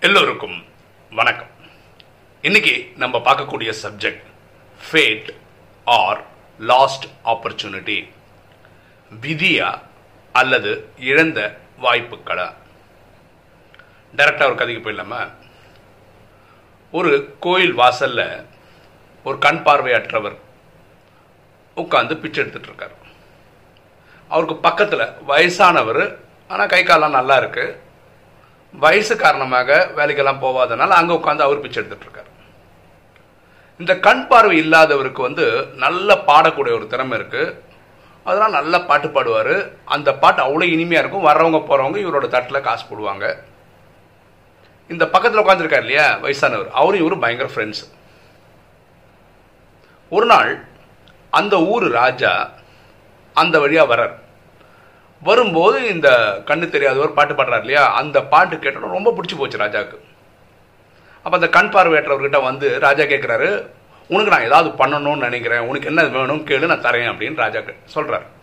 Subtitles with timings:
[0.00, 0.64] எல்லோருக்கும்
[1.10, 1.48] வணக்கம்.
[2.42, 4.26] இன்னைக்கு நம்ம பார்க்கக்கூடிய subject
[4.90, 5.34] fate
[5.84, 6.24] or
[6.58, 8.08] lost opportunity
[9.20, 9.80] விதியா
[10.32, 12.54] அல்லது இழந்த வாய்ப்புகளா
[14.16, 15.30] டைரக்டாக ஒரு கதைக்கு போயிடலாமா?
[16.90, 18.44] ஒரு கோயில் வாசல்ல
[19.24, 20.36] ஒரு கண் பார்வையற்றவர்
[21.76, 22.94] உட்காந்து பிச்சை எடுத்துட்டு இருக்கார்.
[24.28, 26.16] அவருக்கு பக்கத்தில் வயசானவர்
[26.48, 27.84] ஆனால் கை காலெல்லாம் நல்லா இருக்குது
[28.84, 32.30] வயசு காரணமாக வேலைக்கெல்லாம் போகாதனால அங்கே உட்காந்து அவர் பிச்சை எடுத்துகிட்டுருக்காரு
[33.80, 35.46] இந்த கண் பார்வை இல்லாதவருக்கு வந்து
[35.84, 37.42] நல்ல பாடக்கூடிய ஒரு திறமை இருக்கு.
[38.26, 39.54] அதெல்லாம் நல்லா பாட்டு பாடுவார்.
[39.84, 41.26] அந்த பாட்டு அவ்வளோ இனிமையாக இருக்கும்.
[41.28, 43.26] வர்றவங்க போகிறவங்க இவரோட தட்டில் காசு போடுவாங்க.
[44.92, 46.06] இந்த பக்கத்தில் உட்காந்துருக்கார் இல்லையா?
[46.24, 46.70] வயசானவர்.
[46.80, 47.82] அவரும் இவரும் பயங்கர ஃப்ரெண்ட்ஸ்
[50.16, 50.50] ஒரு நாள்
[51.38, 52.32] அந்த ஊர் ராஜா
[53.34, 54.14] அந்த வழியாக வர்றார்.
[55.22, 56.08] வரும்போது இந்த
[56.46, 57.92] கண்ணு தெரியாதவர் பாட்டு பாடுறாரு இல்லையா?
[57.92, 59.98] அந்த பாட்டு கேட்டோம் ரொம்ப பிடிச்சி போச்சு ராஜாவுக்கு.
[61.22, 63.66] அப்போ அந்த கண் பார்வையற்றவர்கிட்ட வந்து ராஜா கேட்குறாரு
[64.08, 65.58] உனக்கு நான் ஏதாவது பண்ணணும்னு நினைக்கிறேன்.
[65.58, 68.34] உனக்கு என்ன வேணும் கேளு நான் தரேன் அப்படின்னு ராஜா சொல்கிறார்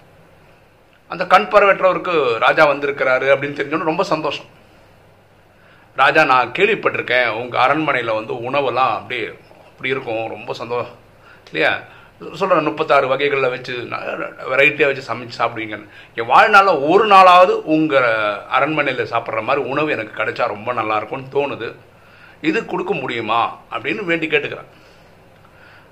[1.07, 4.45] அந்த கண் பார்வையற்றவருக்கு ராஜா வந்திருக்கிறாரு அப்படின்னு தெரிஞ்சோன்னு ரொம்ப சந்தோஷம்.
[5.95, 7.27] ராஜா நான் கேள்விப்பட்டிருக்கேன்.
[7.27, 9.27] உங்கள் அரண்மனையில் வந்து உணவெல்லாம் அப்படியே
[9.67, 10.27] அப்படி இருக்கும்.
[10.27, 10.95] ரொம்ப சந்தோஷம்
[11.45, 11.79] இல்லையா?
[12.33, 13.73] சொல்கிறேன் முப்பத்தாறு வகைகளில் வச்சு
[14.51, 20.47] வெரைட்டியாக வச்சு சமைச்சு சாப்பிடுவீங்கன்னு என் வாழ்நாளில் ஒரு நாளாவது உங்கள் அரண்மனையில் சாப்பிட்ற மாதிரி உணவு எனக்கு கிடைச்சா
[20.47, 21.75] ரொம்ப நல்லாயிருக்கும்னு தோணுது.
[22.41, 23.57] இது கொடுக்க முடியுமா?
[23.71, 24.69] அப்படின்னு வேண்டி கேட்டுக்கிறேன்.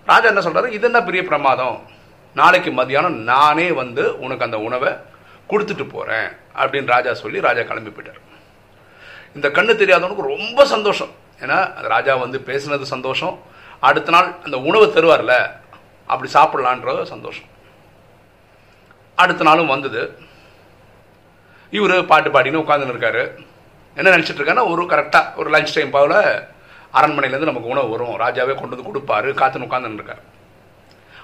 [0.05, 1.81] ராஜா என்ன சொல்கிறாரு இது என்ன பெரிய பிரமாதம்?
[2.33, 4.93] நாளைக்கு மதியானம் நானே வந்து உனக்கு அந்த உணவை
[5.49, 8.21] கொடுத்துட்டு போகிறேன் அப்படின்னு ராஜா சொல்லி ராஜா கிளம்பி போயிட்டார்.
[9.35, 11.09] இந்த கண்ணு தெரியாதவனுக்கு ரொம்ப சந்தோஷம்.
[11.39, 13.39] ஏன்னா ராஜா வந்து பேசுனது சந்தோஷம்.
[13.79, 15.59] அடுத்த நாள் அந்த உணவை தருவார்ல
[16.05, 17.43] அப்படி சாப்பிட்லான்றது சந்தோஷம்.
[19.15, 20.17] அடுத்த நாளும் வந்தது.
[21.71, 23.45] இவர் பாட்டு பாடின்னு உட்காந்துன்னு இருக்காரு.
[23.95, 26.47] என்ன நினச்சிட்டு இருக்காருன்னா ஒரு கரெக்டாக ஒரு லஞ்ச் டைம் போல
[26.93, 28.19] அரண்மனையிலேருந்து நமக்கு உணவு வரும்.
[28.19, 29.35] ராஜாவே கொண்டு வந்து கொடுப்பாரு.
[29.35, 30.21] காத்துன்னு உட்காந்துன்னு இருக்காரு.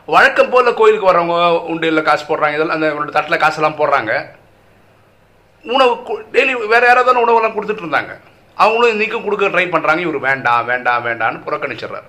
[0.05, 4.29] வழக்கம் போல் கோயிலுக்கு வர்றவங்க உண்டு இல்லை காசு போடுறாங்க இதெல்லாம் அந்த தட்டில் காசெல்லாம் போடுறாங்க.
[5.63, 5.95] உணவு
[6.31, 8.19] டெய்லி வேறு யாராவது உணவெல்லாம் கொடுத்துட்டு இருந்தாங்க.
[8.55, 12.07] அவங்களும் இன்றைக்கும் கொடுக்க ட்ரை பண்ணுறாங்க இவர் வேண்டாம் வேண்டாம் வேண்டாம்னு புறக்கணிச்சிடுறாரு.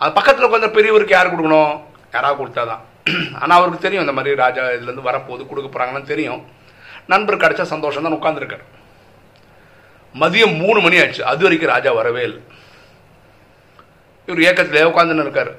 [0.00, 1.72] அது பக்கத்தில் உட்காந்து பெரியவருக்கு யார் கொடுக்கணும்?
[2.14, 2.82] யாராவது கொடுத்தாதான்.
[3.40, 6.42] ஆனால் அவருக்கு தெரியும் இந்த மாதிரி ராஜா இதுலேருந்து வரப்போகுது கொடுக்க போகிறாங்கன்னு தெரியும்.
[7.12, 8.66] நண்பர் கிடைச்சா சந்தோஷம் தான் உட்காந்துருக்கார்
[10.20, 12.40] மதியம் மூணு மணி ஆச்சு அது வரைக்கும் ராஜா வரவே இல்லை.
[14.28, 15.50] இவர் ஏக்கத்திலே உட்காந்துன்னு இருக்கார்.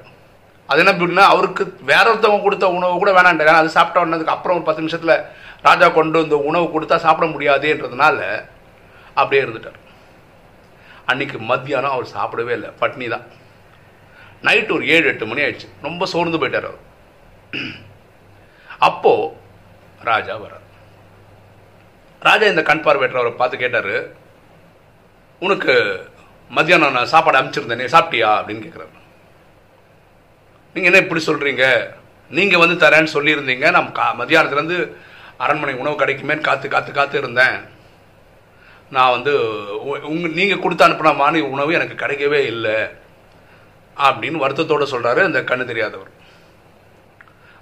[0.70, 3.62] அது என்ன அப்படின்னா அவருக்கு வேற ஒருத்தவங்க கொடுத்த உணவு கூட வேணான்ட்டாங்க.
[3.62, 5.14] அது சாப்பிட்ட உடனதுக்கு அப்புறம் ஒரு பத்து நிமிஷத்தில்
[5.68, 8.18] ராஜா கொண்டு வந்த உணவு கொடுத்தா சாப்பிட முடியாதுன்றதுனால
[9.20, 9.78] அப்படியே இருந்துட்டார்.
[11.10, 12.70] அன்னைக்கு மத்தியானம் அவர் சாப்பிடவே இல்லை.
[12.82, 13.26] பட்னி தான்
[14.46, 15.68] நைட்டு ஒரு ஏழு எட்டு மணி ஆயிடுச்சு.
[15.82, 16.86] ரொம்ப சோர்ந்து போயிட்டார் அவர்.
[18.78, 19.12] அப்போ
[20.10, 20.66] ராஜா வர்றார்.
[22.20, 24.16] ராஜா இந்த கண் பார்வையற்றவரை பார்த்து கேட்டாரு
[25.38, 25.74] உனக்கு
[26.50, 28.30] மத்தியானம் நான் சாப்பாடு அனுப்பிச்சிருந்தேனே சாப்பிட்டியா?
[28.38, 28.94] அப்படின்னு கேட்குறாரு.
[30.74, 31.64] நீங்கள் என்ன இப்படி சொல்கிறீங்க
[32.30, 33.70] நீங்கள் வந்து தரேன்னு சொல்லியிருந்தீங்க.
[33.70, 34.78] நான் கா மத்தியானத்துலேருந்து
[35.36, 37.56] அரண்மனை உணவு கிடைக்குமேன்னு காத்து காத்து காத்து இருந்தேன்.
[38.90, 39.32] நான் வந்து
[40.12, 42.78] உங்க நீங்கள் கொடுத்து அனுப்பினமான உணவு எனக்கு கிடைக்கவே இல்லை.
[43.96, 46.10] அப்படின்னு வருத்தத்தோடு சொல்கிறாரு அந்த கண்ணு தெரியாதவர்.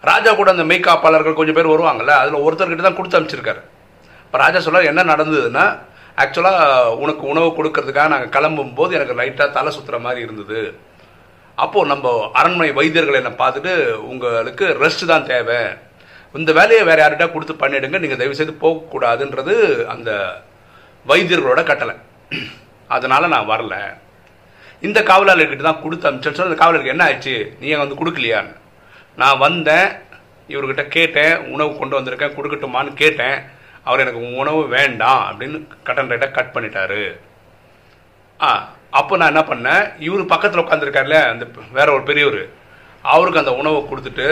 [0.09, 3.63] ராஜா கூட அந்த மெய்காப்பாளர்கள் கொஞ்சம் பேர் வருவாங்கல்ல அதில் ஒருத்தர்கிட்ட தான் கொடுத்து அனுப்பிச்சிருக்காரு.
[4.27, 5.65] இப்போ ராஜா சொல்கிறார் என்ன நடந்ததுன்னா
[6.23, 10.61] ஆக்சுவலாக உனக்கு உணவு கொடுக்கறதுக்காக நாங்கள் கிளம்பும் போது எனக்கு லைட்டாக தலை சுற்றுற மாதிரி இருந்தது.
[11.65, 13.73] அப்போது நம்ம அரண்மனை வைத்தியர்களை என்ன பார்த்துட்டு
[14.13, 15.61] உங்களுக்கு ரெஸ்ட் தான் தேவை.
[16.35, 19.55] இந்த வேலையை வேறு யார்கிட்ட கொடுத்து பண்ணிடுங்க நீங்கள் தயவு செய்து போகக்கூடாதுன்றது
[19.95, 20.11] அந்த
[21.11, 21.95] வைத்தியர்களோட கட்டளை.
[22.97, 23.77] அதனால் நான் வரல.
[24.87, 27.37] இந்த காவலாளர்கிட்ட தான் கொடுத்து அனுப்பிச்சேன்னு அந்த காவலருக்கு என்ன ஆயிடுச்சு?
[27.61, 28.53] நீ வந்து கொடுக்கலையான்னு.
[29.21, 29.89] நான் வந்தேன்
[30.53, 33.39] இவர்கிட்ட கேட்டேன் உணவு கொண்டு வந்திருக்கேன் கொடுக்கட்டுமான்னு கேட்டேன்.
[33.87, 37.03] அவர் எனக்கு உணவு வேண்டாம் அப்படின்னு கட்டன் ரேட்டை கட் பண்ணிட்டாரு.
[38.47, 38.49] ஆ
[38.99, 39.85] அப்போ நான் என்ன பண்ணேன்?
[40.07, 41.45] இவர் பக்கத்தில் உட்காந்துருக்காருல அந்த
[41.77, 42.43] வேற ஒரு பெரியவர்.
[43.13, 44.27] அவருக்கு அந்த உணவை கொடுத்துட்டு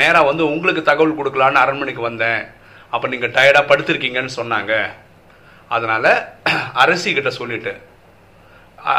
[0.00, 2.42] நேராக வந்து உங்களுக்கு தகவல் கொடுக்கலான்னு அரண்மனைக்கு வந்தேன்.
[2.94, 4.74] அப்போ நீங்கள் டயர்டாக படுத்திருக்கீங்கன்னு சொன்னாங்க.
[5.76, 6.12] அதனால்
[6.82, 7.80] அரசிக்கிட்ட கிட்ட சொல்லிட்டேன்.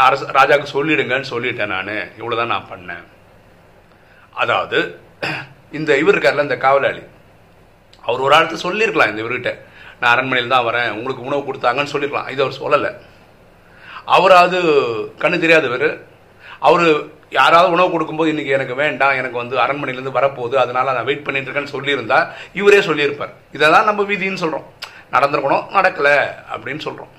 [0.06, 1.94] அரசு ராஜாவுக்கு சொல்லிடுங்கன்னு சொல்லிட்டேன் நான்.
[2.19, 3.06] இவ்வளோதான் நான் பண்ணேன்.
[4.42, 4.80] அதாவது
[5.78, 7.04] இந்த இவர் இருக்கார்ல இந்த காவலாளி.
[8.07, 9.51] அவர் ஒரு ஆளுக்கு சொல்லியிருக்கலாம் இந்த இவர்கிட்ட.
[10.00, 12.92] நான் அரண்மனையில் தான் வரேன் உங்களுக்கு உணவு கொடுத்தாங்கன்னு சொல்லியிருக்கலாம் இது அவர் சொல்லலை.
[14.16, 14.60] அவராவது
[15.24, 15.89] கண்ணு தெரியாதவர்.
[16.69, 16.86] அவர்
[17.39, 21.75] யாராவது உணவு கொடுக்கும்போது இன்னைக்கு எனக்கு வேண்டாம் எனக்கு வந்து அரண்மனையிலேருந்து வரப்போகுது அதனால் நான் வெயிட் பண்ணிட்டு இருக்கேன்னு
[21.75, 22.19] சொல்லியிருந்தா
[22.60, 23.33] இவரே சொல்லியிருப்பார்.
[23.57, 24.68] இதை தான் நம்ம வீதின்னு சொல்கிறோம்
[25.16, 26.18] நடந்திருக்கணும் நடக்கலை
[26.54, 27.12] அப்படின்னு சொல்கிறோம்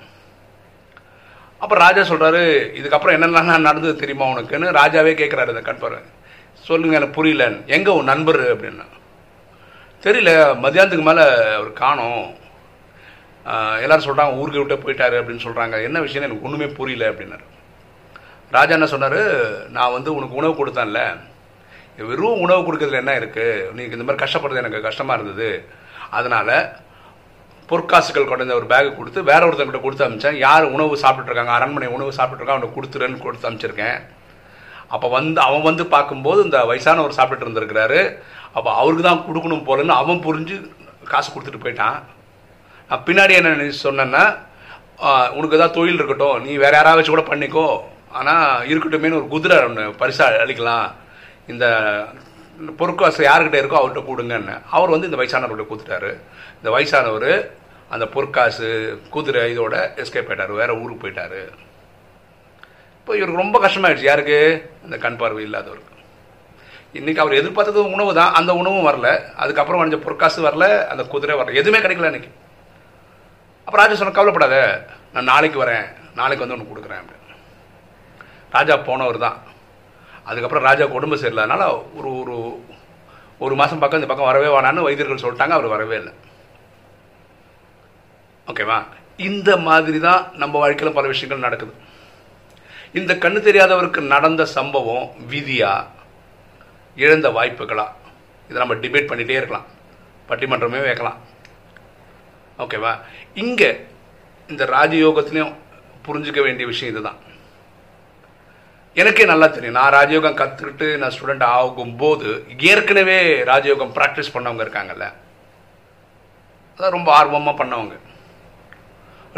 [1.63, 2.41] அப்போ ராஜா சொல்கிறாரு
[2.79, 4.69] இதுக்கப்புறம் என்னென்ன நடந்தது தெரியுமா உனக்குன்னு?
[4.81, 5.97] ராஜாவே கேட்குறாரு இந்த கண்பர்
[6.67, 7.45] சொல்லுங்க எனக்கு புரியல
[7.75, 8.39] எங்கே உன் நண்பர்?
[8.53, 8.85] அப்படின்னு.
[10.05, 10.31] தெரியல
[10.63, 11.23] மத்தியானத்துக்கு மேலே
[11.57, 12.25] அவர் காணோம்.
[13.83, 17.45] எல்லாரும் சொல்கிறாங்க ஊருக்கு விட்டு போயிட்டாரு அப்படின்னு சொல்கிறாங்க என்ன விஷயம்னு எனக்கு ஒன்றுமே புரியல அப்படின்னாரு.
[18.55, 19.21] ராஜா என்ன சொன்னார்
[19.77, 21.01] நான் வந்து உனக்கு உணவு கொடுத்தேன்ல.
[22.09, 25.49] வெறும் உணவு கொடுக்கறதுல என்ன இருக்குது நீங்கள் இந்த மாதிரி கஷ்டப்படுறது எனக்கு கஷ்டமாக இருந்தது.
[26.19, 26.55] அதனால்
[27.69, 30.37] பொற்காசுகள் கொண்டு ஒரு பேக் கொடுத்து வேற ஒருத்தங்கிட்ட கொடுத்து அமிச்சேன்.
[30.45, 31.53] யார் உணவு சாப்பிட்டுருக்காங்க?
[31.57, 33.99] அரண்மனை உணவு சாப்பிட்டுட்டு அவனை கொடுத்துருன்னு கொடுத்து அமிச்சிருக்கேன்.
[34.93, 38.01] அப்போ வந்து அவன் வந்து பார்க்கும்போது இந்த வயசானவர் சாப்பிட்டுட்டு இருந்திருக்கிறாரு.
[38.57, 40.57] அப்போ அவருக்கு தான் கொடுக்கணும் போலன்னு அவன் புரிஞ்சு
[41.11, 41.97] காசு கொடுத்துட்டு போயிட்டான்.
[42.89, 44.23] நான் பின்னாடி என்ன நினைச்சு சொன்னேன்னா
[45.37, 46.37] உனக்கு ஏதாவது தொழில் இருக்கட்டும்.
[46.45, 47.65] நீ வேற யாராவது வச்சு கூட பண்ணிக்கோ.
[48.19, 50.87] ஆனால் இருக்கட்டுமேனு ஒரு குதிரை ஒன்று பரிசா அளிக்கலாம்.
[51.51, 51.65] இந்த
[52.77, 54.61] பொற்காசு யாருக்கிட்ட இருக்கோ அவர்கிட்ட கொடுங்கன்னு.
[54.71, 56.19] அவர் வந்து இந்த வயசானவர்கிட்ட கொடுத்துட்டாரு
[56.63, 57.49] இந்த வயசானவர்
[57.89, 61.49] அந்த பொற்காசு குதிரை இதோட எஸ்கேப் ஆகிட்டார் வேற ஊருக்கு போயிட்டாரு.
[62.95, 63.99] இப்போ இவருக்கு ரொம்ப கஷ்டமாயிடுச்சு.
[63.99, 64.71] யாருக்கு?
[64.83, 65.95] இந்த கண் பார்வை இல்லாதவருக்கு.
[66.93, 68.33] இன்னைக்கு அவர் எதிர்பார்த்தது உணவு தான்.
[68.33, 69.33] அந்த உணவும் வரல.
[69.33, 70.85] அதுக்கப்புறம் வரைஞ்ச பொற்காசு வரல.
[70.85, 71.53] அந்த குதிரை வரல.
[71.53, 72.31] எதுவுமே கிடைக்கல இன்னைக்கு.
[73.65, 74.85] அப்போ ராஜா சொன்ன கவலைப்படாத.
[75.13, 75.85] நான் நாளைக்கு வரேன்.
[76.15, 76.97] நாளைக்கு வந்து ஒன்று கொடுக்குறேன்.
[76.97, 77.35] அப்படின்னு
[78.51, 79.41] ராஜா போனவர் தான்.
[80.25, 81.63] அதுக்கப்புறம் ராஜா உடம்பு சரியில்லாதனால
[81.95, 82.65] ஒரு ஒரு
[83.39, 86.13] ஒரு மாதம் பக்கம் இந்த பக்கம் வரவே வேணான்னு வைத்தியர்கள் சொல்லிட்டாங்க அவர் வரவே இல்லை.
[88.47, 88.83] ஓகேவா?
[89.17, 91.73] இந்த மாதிரி தான் நம்ம வாழ்க்கையில் பல விஷயங்கள் நடக்குது.
[92.93, 95.85] இந்த கண்ணு தெரியாதவருக்கு நடந்த சம்பவம் விதியா?
[96.95, 97.85] இழந்த வாய்ப்புகளா?
[98.49, 99.65] இதை நம்ம டிபேட் பண்ணிகிட்டே இருக்கலாம்.
[100.29, 101.19] பட்டிமன்றமே வைக்கலாம்.
[102.57, 102.99] ஓகேவா?
[103.33, 103.85] இங்கே
[104.47, 105.53] இந்த ராஜயோகத்துலேயும்
[106.07, 107.19] புரிஞ்சுக்க வேண்டிய விஷயம் இதுதான்.
[109.01, 109.77] எனக்கே நல்லா தெரியும்.
[109.77, 112.27] நான் ராஜயோகம் கற்றுக்கிட்டு நான் ஸ்டூடெண்ட் ஆகும்போது
[112.71, 113.19] ஏற்கனவே
[113.51, 115.05] ராஜயோகம் ப்ராக்டிஸ் பண்ணவங்க இருக்காங்கல்ல.
[116.75, 117.95] அதான் ரொம்ப ஆர்வமாக பண்ணவங்க.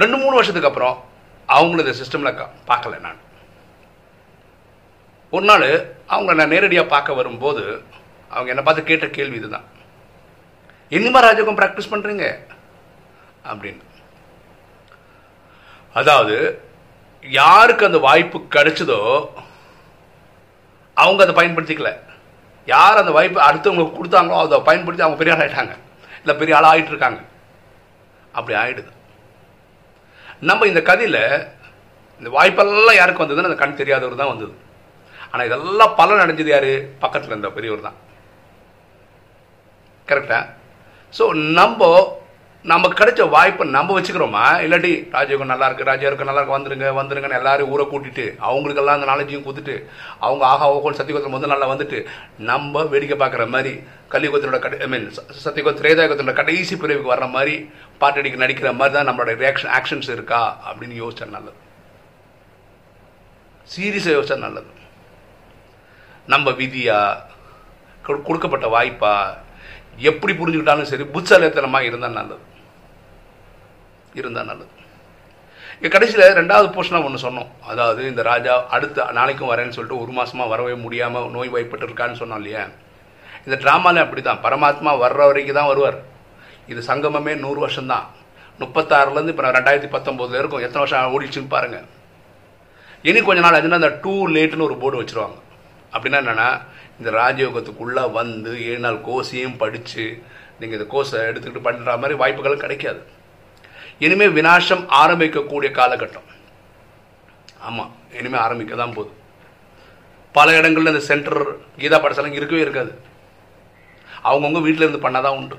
[0.01, 0.97] ரெண்டு மூணு வருஷத்துக்கு அப்புறம்
[1.55, 2.41] அவங்களும் இந்த சிஸ்டமில்
[2.71, 3.21] பார்க்கல நான்.
[5.35, 5.67] ஒரு நாள்
[6.13, 7.63] அவங்கள நான் நேரடியாக பார்க்க வரும்போது
[8.33, 9.67] அவங்க என்னை பார்த்து கேட்ட கேள்வி இதுதான்.
[10.97, 12.25] என்னமா ராஜயோகம் ப்ராக்டிஸ் பண்ணுறீங்க
[13.51, 13.83] அப்படின்னு.
[16.01, 16.37] அதாவது
[17.23, 18.99] யாருக்கு அந்த வாய்ப்பு கிடைச்சதோ
[21.03, 21.91] அவங்க அதை பயன்படுத்திக்கல.
[22.73, 25.73] யார் அந்த வாய்ப்பு அடுத்தவங்களுக்கு கொடுத்தாங்களோ அதை பயன்படுத்தி அவங்க பெரிய ஆள் ஆகிட்டாங்க
[26.21, 27.19] இல்லை பெரிய ஆள் ஆயிட்டு இருக்காங்க
[28.37, 28.91] அப்படி ஆகிடுது
[30.49, 31.21] நம்ம இந்த கதையில்
[32.19, 34.53] இந்த வாய்ப்பெல்லாம் யாருக்கு வந்ததுன்னு அந்த கண் தெரியாதவர் தான் வந்தது.
[35.31, 36.71] ஆனால் இதெல்லாம் பலன் அடைஞ்சது யார்?
[37.03, 37.97] பக்கத்தில் இருந்த பெரியவர் தான்.
[40.09, 40.39] கரெக்டா
[41.13, 41.25] ஸோ
[41.59, 41.89] நம்ம
[42.65, 44.63] நமக்கு கிடைச்ச வாய்ப்பை நம்ம வச்சுக்கிறோமா?
[44.63, 49.41] இல்லாட்டி ராஜயோகம் நல்லா இருக்கு ராஜயோகம் நல்லா இருக்கு வந்துருங்க வந்துருங்கன்னு எல்லாரும் ஊரை கூட்டிட்டு அவங்களுக்கெல்லாம் அந்த நாலேஜையும்
[49.41, 49.85] கொடுத்துட்டு
[50.19, 52.05] அவங்க ஆகா ஓகோல் சத்தியகுத்தில் முதல் நல்லா வந்துட்டு
[52.37, 53.79] நம்ம வேடிக்கை பார்க்குற மாதிரி
[54.11, 55.11] கலியுகத்தினோட கடை ஐ மீன்
[55.45, 57.69] சத்தியகுல திரேதாயுகத்தினோட கடைசி பிரிவுக்கு வர்ற மாதிரி
[57.99, 60.57] பாட்டடிக்கு நடிக்கிற மாதிரி தான் நம்மளோட ரியாக்ஷன் ஆக்ஷன்ஸ் இருக்கா?
[60.71, 61.55] அப்படின்னு யோசிச்சா நல்லது.
[63.77, 64.67] சீரியஸாக யோசிச்சா நல்லது.
[66.27, 67.15] நம்ம விதியா
[68.07, 69.37] கொடு- கொடுக்கப்பட்ட வாய்ப்பா
[69.97, 72.53] எப்படி புரிஞ்சுக்கிட்டாலும் சரி புட்சலத்தனமாக இருந்தால் நல்லது.
[74.21, 74.73] இருந்தால் நல்லது.
[75.77, 77.49] இங்கே கடைசியில் ரெண்டாவது போர்ஷனாக ஒன்று சொன்னோம்.
[77.71, 82.41] அதாவது இந்த ராஜா அடுத்த நாளைக்கும் வரேன்னு சொல்லிட்டு ஒரு மாதமாக வரவே முடியாமல் நோய் வாய்ப்பட்டு இருக்கான்னு சொன்னோம்
[82.41, 82.63] இல்லையா?
[83.45, 85.97] இந்த ட்ராமாலே அப்படி தான் பரமாத்மா வர்ற வரைக்கும் தான் வருவார்.
[86.71, 88.05] இது சங்கமமே நூறு வருஷம்தான்.
[88.61, 90.63] முப்பத்தாறுலேருந்து இப்போ ரெண்டாயிரத்தி பத்தொம்போதுல இருக்கும்.
[90.65, 91.85] எத்தனை வருஷம் ஓடிச்சுன்னு பாருங்கள்
[93.09, 95.37] இனி கொஞ்ச நாள் ஆச்சுன்னா அந்த டூ லேட்டுன்னு ஒரு போர்டு வச்சிருவாங்க.
[95.93, 96.47] அப்படின்னா என்னென்னா
[96.99, 100.05] இந்த ராஜயோகத்துக்குள்ளே வந்து ஏழு நாள் கோர்ஸையும் படித்து
[100.59, 103.01] நீங்கள் இந்த கோர்ஸை எடுத்துக்கிட்டு பண்ணுற மாதிரி வாய்ப்புகளும் கிடைக்காது.
[104.03, 106.29] இனிமே வினாசம் ஆரம்பிக்கக்கூடிய காலகட்டம்.
[107.67, 109.11] ஆமாம் இனிமே ஆரம்பிக்க தான் போகுது.
[110.37, 111.39] பல இடங்களில் இந்த சென்டர்
[111.81, 112.91] கீதா பாடசாலை இருக்கவே இருக்காது.
[114.29, 115.57] அவங்கவுங்க வீட்டில் இருந்து பண்ணாதான் உண்டு.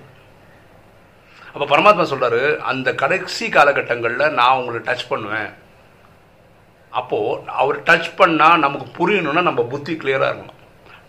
[1.53, 5.51] அப்போ பரமாத்மா சொல்கிறாரு அந்த கடைசி காலகட்டங்களில் நான் உங்களை டச் பண்ணுவேன்.
[6.93, 10.53] அப்போது அவர் டச் பண்ணால் நமக்கு புரியணும்னா நம்ம புத்தி கிளியராக இருக்கணும்.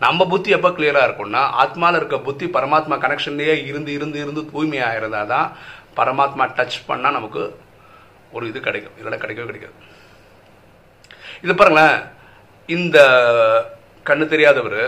[0.04, 5.30] நம்ம புத்தி எப்போ கிளியராக இருக்கும்னா ஆத்மாவில் இருக்க புத்தி பரமாத்மா கனெக்ஷன்லேயே இருந்து இருந்து இருந்து தூய்மையாக இருந்தால்
[5.34, 5.48] தான்
[5.98, 7.42] பரமாத்மா டச் பண்ணால் நமக்கு
[8.36, 8.96] ஒரு இது கிடைக்கும்.
[9.00, 9.76] இதெல்லாம் கிடைக்கவே கிடைக்காது.
[11.44, 11.98] இது பாருங்களேன்
[12.76, 12.98] இந்த
[14.08, 14.82] கண்ணு தெரியாதவர்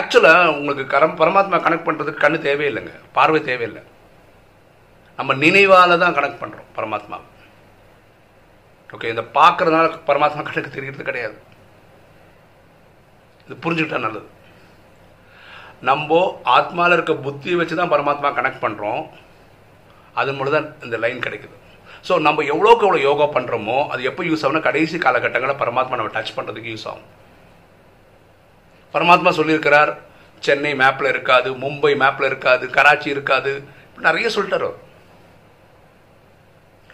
[0.00, 2.94] ஆக்சுவலாக உங்களுக்கு கரம் பரமாத்மா கனெக்ட் பண்ணுறதுக்கு கண்ணு தேவையில்லைங்க.
[3.16, 3.82] பார்வை தேவையில்லை.
[5.18, 7.18] நம்ம நினைவால் தான் கனெக்ட் பண்ணுறோம் பரமாத்மா
[8.96, 11.36] ஓகே இந்த பார்க்கறதுனால பரமாத்மா கணக்கு தெரிகிறது கிடையாது.
[13.44, 14.28] இது புரிஞ்சுக்கிட்டா நல்லது.
[15.88, 16.18] நம்ம
[16.56, 19.02] ஆத்மாவில் இருக்க புத்தியை வச்சு தான் பரமாத்மா கனெக்ட் பண்ணுறோம்
[20.20, 21.56] அது மூலம் தான் இந்த லைன் கிடைக்குது.
[22.08, 26.36] ஸோ நம்ம எவ்வளோக்கு எவ்வளோ யோகா பண்ணுறோமோ அது எப்போ யூஸ் ஆகும்னா கடைசி காலகட்டங்களில் பரமாத்மா நம்ம டச்
[26.38, 27.08] பண்ணுறதுக்கு யூஸ் ஆகும்.
[28.94, 29.92] பரமாத்மா சொல்லியிருக்கிறார்
[30.46, 33.52] சென்னை மேப்பில் இருக்காது மும்பை மேப்பில் இருக்காது கராச்சி இருக்காது.
[34.06, 34.80] நிறைய சொல்லிட்டார் அவர்.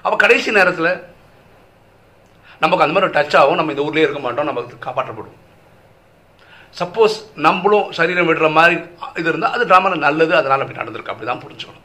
[0.04, 0.92] அப்போ கடைசி நேரத்தில்
[2.62, 5.36] நமக்கு அந்த மாதிரி டச் ஆகும் நம்ம இந்த ஊர்லேயே இருக்க மாட்டோம் நமக்கு காப்பாற்றப்படும்.
[6.78, 8.74] சப்போஸ் நம்மளும் சரீரம் விடுற மாதிரி
[9.20, 11.84] இது இருந்தால் அது ட்ராமாவில் நல்லது அதனால் அப்படி நடந்திருக்கு அப்படி தான் புரிஞ்சுக்கணும்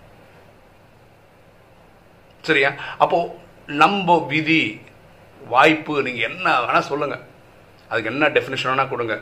[2.47, 2.71] சரியா?
[3.03, 3.17] அப்போ
[3.81, 4.63] நம்ம விதி
[5.53, 7.15] வாய்ப்பு நீங்க என்ன வேணா சொல்லுங்க.
[7.91, 9.15] அதுக்கு என்ன டெஃபினேஷன் வேணால் கொடுங்க.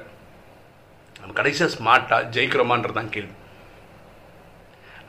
[1.19, 3.33] நம்ம கடைசியாக ஸ்மார்ட்டாக ஜெயிக்கிறோமான்றது தான் கேள்வி.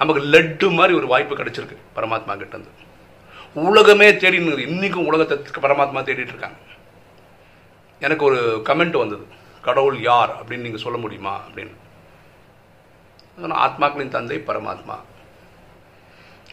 [0.00, 2.72] நமக்கு லட்டு மாதிரி ஒரு வாய்ப்பு கிடைச்சிருக்கு பரமாத்மா கிட்ட இருந்து
[3.68, 6.58] உலகமே தேடி இன்னைக்கும் உலகத்தை பரமாத்மா தேடிட்டு இருக்காங்க.
[8.06, 9.24] எனக்கு ஒரு கமெண்ட் வந்தது.
[9.68, 11.74] கடவுள் யார் அப்படின்னு நீங்கள் சொல்ல முடியுமா அப்படின்னு.
[13.66, 14.96] ஆத்மாக்களின் தந்தை பரமாத்மா.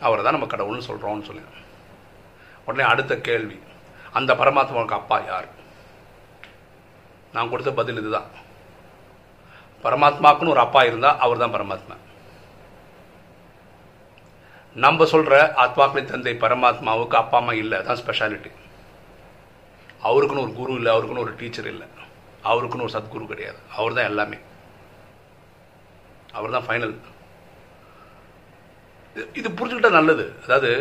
[0.06, 1.44] அவரை தான் நம்ம கடவுள்னு சொல்கிறோம்னு சொல்லி
[2.68, 3.58] உடனே அடுத்த கேள்வி
[4.18, 5.48] அந்த பரமாத்மாவுக்கு அப்பா யார்?
[7.34, 8.30] நான் கொடுத்த பதில் இதுதான்.
[9.84, 11.96] பரமாத்மாக்குன்னு ஒரு அப்பா இருந்தால் அவர் தான் பரமாத்மா.
[14.86, 18.52] நம்ம சொல்கிற ஆத்மாக்களின் தந்தை பரமாத்மாவுக்கு அப்பா அம்மா இல்லை தான் ஸ்பெஷாலிட்டி
[20.08, 21.88] அவருக்குன்னு ஒரு குரு இல்லை அவருக்குன்னு ஒரு டீச்சர் இல்லை.
[22.50, 23.60] அவருக்குன்னு ஒரு சத்குரு கிடையாது.
[23.78, 24.38] அவர் தான் எல்லாமே.
[26.38, 26.94] அவர் தான் ஃபைனல்
[29.40, 30.26] இது புரிஞ்சுக்கிட்டா நல்லது.
[30.46, 30.72] அதாவது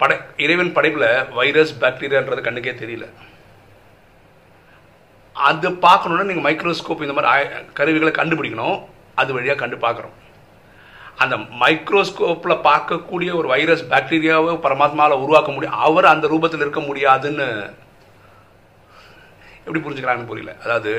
[0.00, 3.06] படை இறைவன் படைப்பில் வைரஸ் பாக்டீரியான்றது கண்ணுக்கே தெரியல.
[5.34, 8.78] அது பார்க்கணுன்னா நீங்கள் மைக்ரோஸ்கோப் இந்த மாதிரி கருவிகளை கண்டுபிடிக்கணும்.
[9.20, 10.16] அது வழியாக கண்டு பார்க்குறோம்.
[11.22, 15.78] அந்த மைக்ரோஸ்கோப்பில் பார்க்கக்கூடிய ஒரு வைரஸ் பாக்டீரியாவை பரமாத்மாவில் உருவாக்க முடியும்.
[15.86, 17.46] அவர் அந்த ரூபத்தில் இருக்க முடியாதுன்னு
[19.64, 20.54] எப்படி புரிஞ்சுக்கிறாங்கன்னு புரியல.
[20.64, 20.92] அதாவது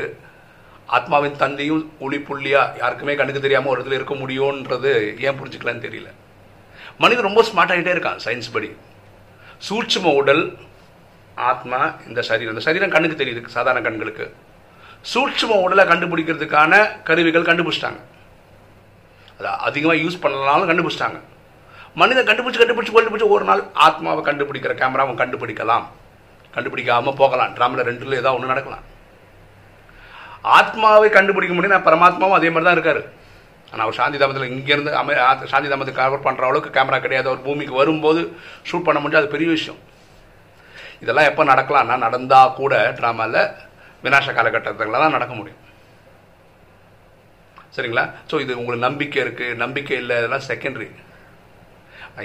[0.97, 4.91] ஆத்மாவின் தந்தையும் ஒளி புள்ளியா யாருக்குமே கண்ணுக்கு தெரியாம ஒரு இடத்துல இருக்க முடியும்ன்றது
[5.27, 6.09] ஏன் புரிஞ்சுக்கலான்னு தெரியல.
[6.97, 8.69] மனிதன் ரொம்ப ஸ்மார்ட் ஆகிட்டே இருக்கான் சயின்ஸ் படி.
[9.69, 10.57] சூட்சும உடல்
[11.35, 12.53] ஆத்மா இந்த சரீரம்.
[12.53, 14.25] இந்த சரீரம் கண்ணுக்கு தெரியுது சாதாரண கண்களுக்கு.
[15.13, 17.99] சூட்சும உடலை கண்டுபிடிக்கிறதுக்கான கருவிகள் கண்டுபிடிச்சிட்டாங்க.
[19.39, 21.19] அதை அதிகமாக யூஸ் பண்ணலனாலும் கண்டுபிடிச்சிட்டாங்க.
[21.95, 25.85] மனிதன் கண்டுபிடிச்சு கண்டுபிடிச்சு கண்டுபிடிச்சு ஒரு நாள் ஆத்மாவை கண்டுபிடிக்கிற கேமராவும் கண்டுபிடிக்கலாம்.
[26.55, 27.55] கண்டுபிடிக்காமல் போகலாம்.
[27.55, 28.85] ட்ராமில் ரெண்டுல ஏதாவது ஒன்று நடக்கலாம்.
[30.43, 33.01] ஆத்மாவை கண்டுபிடிக்க முடியும் பரமாத்மாவும் அதே மாதிரி தான் இருக்காரு.
[33.71, 35.15] ஆனால் அவர் சாந்தி தாமத்தில் இங்கேருந்து அமை
[35.53, 37.27] சாந்தி தாமத்தை கவர் பண்ணுற அளவுக்கு கேமரா கிடையாது.
[37.31, 38.21] அவர் பூமிக்கு வரும்போது
[38.69, 39.79] ஷூட் பண்ண முடிஞ்சு அது பெரிய விஷயம்.
[41.03, 43.41] இதெல்லாம் எப்போ நடக்கலாம்னா நடந்தால் கூட ட்ராமாவில்
[44.05, 45.61] வினாச காலகட்டத்தில் தான் நடக்க முடியும்.
[47.75, 48.05] சரிங்களா?
[48.29, 50.89] ஸோ இது உங்களுக்கு நம்பிக்கை இருக்குது நம்பிக்கை இல்லை இதெல்லாம் செகண்டரி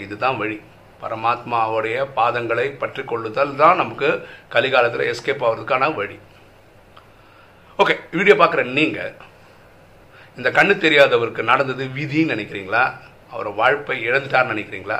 [0.04, 0.56] இதுதான் வழி.
[1.02, 4.08] பரமாத்மாவுடைய பாதங்களை பற்றி கொள்ளுதல் தான் நமக்கு
[4.54, 6.16] கலிகாலத்தில் எஸ்கேப் ஆகிறதுக்கான வழி.
[7.82, 9.14] ஓகே வீடியோ பார்க்குற நீங்கள்
[10.38, 12.82] இந்த கண்ணு தெரியாதவருக்கு நடந்தது விதின்னு நினைக்கிறீங்களா?
[13.34, 14.98] அவர் வாழ்ப்பை இழந்துட்டார்னு நினைக்கிறீங்களா?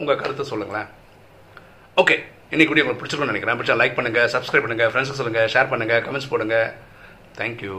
[0.00, 0.88] உங்கள் கருத்தை சொல்லுங்களேன்.
[2.02, 2.16] ஓகே
[2.52, 3.58] இன்னைக்கு வீடியோ உங்களுக்கு பிடிச்சிருக்கணும்னு நினைக்கிறேன்.
[3.60, 6.58] பிடிச்சா லைக் பண்ணுங்கள் சப்ஸ்கிரைப் பண்ணுங்கள் ஃப்ரெண்ட்ஸுக்கு சொல்லுங்கள் ஷேர் பண்ணுங்கள் கமெண்ட்ஸ் போடுங்க.
[7.38, 7.78] தேங்க்யூ